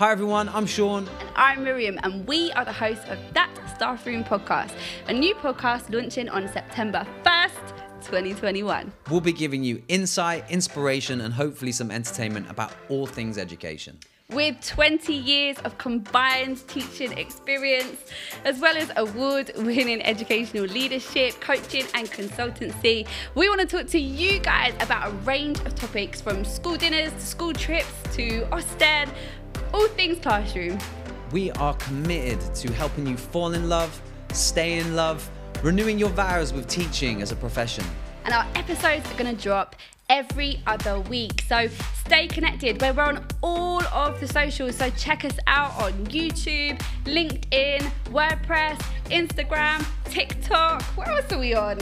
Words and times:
Hi 0.00 0.12
everyone, 0.12 0.48
I'm 0.48 0.64
Sean. 0.64 1.06
And 1.06 1.28
I'm 1.36 1.62
Miriam, 1.62 2.00
and 2.02 2.26
we 2.26 2.50
are 2.52 2.64
the 2.64 2.72
hosts 2.72 3.04
of 3.10 3.18
That 3.34 3.50
Staff 3.76 4.06
Room 4.06 4.24
podcast, 4.24 4.72
a 5.08 5.12
new 5.12 5.34
podcast 5.34 5.92
launching 5.92 6.26
on 6.30 6.48
September 6.48 7.06
1st. 7.22 7.76
2021. 8.00 8.90
We'll 9.10 9.20
be 9.20 9.34
giving 9.34 9.62
you 9.62 9.82
insight, 9.88 10.50
inspiration, 10.50 11.20
and 11.20 11.34
hopefully 11.34 11.70
some 11.70 11.90
entertainment 11.90 12.50
about 12.50 12.72
all 12.88 13.06
things 13.06 13.36
education. 13.36 13.98
With 14.30 14.58
20 14.64 15.12
years 15.12 15.58
of 15.58 15.76
combined 15.76 16.66
teaching 16.66 17.12
experience, 17.18 18.06
as 18.46 18.58
well 18.58 18.78
as 18.78 18.90
award 18.96 19.50
winning 19.56 20.00
educational 20.00 20.64
leadership, 20.64 21.38
coaching, 21.40 21.84
and 21.92 22.10
consultancy, 22.10 23.06
we 23.34 23.50
want 23.50 23.60
to 23.60 23.66
talk 23.66 23.86
to 23.88 23.98
you 23.98 24.38
guys 24.38 24.72
about 24.80 25.08
a 25.08 25.14
range 25.26 25.58
of 25.60 25.74
topics 25.74 26.22
from 26.22 26.42
school 26.46 26.76
dinners 26.76 27.12
to 27.12 27.20
school 27.20 27.52
trips 27.52 27.92
to 28.14 28.46
Ofsted, 28.46 29.10
all 29.72 29.86
things 29.88 30.18
classroom. 30.18 30.78
We 31.32 31.50
are 31.52 31.74
committed 31.74 32.54
to 32.56 32.72
helping 32.72 33.06
you 33.06 33.16
fall 33.16 33.52
in 33.52 33.68
love, 33.68 34.00
stay 34.32 34.78
in 34.78 34.96
love, 34.96 35.28
renewing 35.62 35.98
your 35.98 36.08
vows 36.10 36.52
with 36.52 36.66
teaching 36.66 37.22
as 37.22 37.32
a 37.32 37.36
profession. 37.36 37.84
And 38.24 38.34
our 38.34 38.46
episodes 38.54 39.10
are 39.10 39.16
going 39.16 39.34
to 39.34 39.42
drop 39.42 39.76
every 40.08 40.60
other 40.66 41.00
week. 41.00 41.44
So 41.48 41.68
stay 42.04 42.26
connected. 42.26 42.80
We're 42.82 43.00
on 43.00 43.24
all 43.42 43.82
of 43.84 44.20
the 44.20 44.26
socials. 44.26 44.76
So 44.76 44.90
check 44.90 45.24
us 45.24 45.36
out 45.46 45.80
on 45.80 45.92
YouTube, 46.06 46.78
LinkedIn, 47.04 47.90
WordPress, 48.06 48.80
Instagram, 49.06 49.86
TikTok. 50.04 50.82
Where 50.96 51.08
else 51.08 51.32
are 51.32 51.38
we 51.38 51.54
on? 51.54 51.78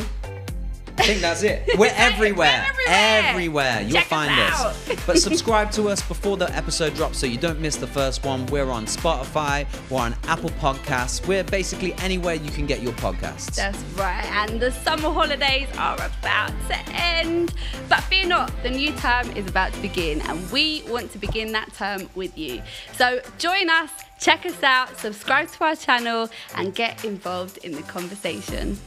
I 0.98 1.02
think 1.04 1.20
that's 1.20 1.42
it. 1.42 1.68
We're 1.78 1.92
everywhere. 1.94 2.64
We're 2.76 2.92
everywhere. 2.92 3.22
everywhere. 3.30 3.80
You'll 3.82 3.92
Check 3.92 4.06
find 4.06 4.30
us 4.30 4.48
us. 4.48 4.88
but 5.06 5.18
subscribe 5.18 5.70
to 5.72 5.88
us 5.88 6.02
before 6.02 6.36
the 6.36 6.54
episode 6.56 6.94
drops 6.94 7.18
so 7.18 7.26
you 7.26 7.38
don't 7.38 7.60
miss 7.60 7.76
the 7.76 7.86
first 7.86 8.24
one. 8.24 8.46
We're 8.46 8.70
on 8.70 8.86
Spotify, 8.86 9.66
we're 9.90 10.00
on 10.00 10.14
Apple 10.24 10.50
Podcasts. 10.50 11.26
We're 11.26 11.44
basically 11.44 11.94
anywhere 11.94 12.34
you 12.34 12.50
can 12.50 12.66
get 12.66 12.82
your 12.82 12.92
podcasts. 12.94 13.56
That's 13.56 13.82
right. 13.96 14.24
And 14.32 14.60
the 14.60 14.70
summer 14.70 15.10
holidays 15.10 15.68
are 15.76 15.94
about 15.94 16.52
to 16.68 16.78
end. 16.94 17.54
But 17.88 18.00
fear 18.04 18.26
not, 18.26 18.52
the 18.62 18.70
new 18.70 18.92
term 18.92 19.30
is 19.36 19.46
about 19.46 19.72
to 19.72 19.80
begin, 19.80 20.20
and 20.22 20.50
we 20.50 20.82
want 20.88 21.12
to 21.12 21.18
begin 21.18 21.52
that 21.52 21.72
term 21.74 22.08
with 22.14 22.36
you. 22.36 22.62
So 22.92 23.20
join 23.38 23.70
us, 23.70 23.90
check 24.18 24.46
us 24.46 24.62
out, 24.62 24.98
subscribe 24.98 25.48
to 25.48 25.64
our 25.64 25.76
channel, 25.76 26.28
and 26.56 26.74
get 26.74 27.04
involved 27.04 27.58
in 27.58 27.72
the 27.72 27.82
conversation. 27.82 28.78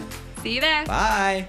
See 0.41 0.55
you 0.55 0.61
there. 0.61 0.85
Bye. 0.85 1.47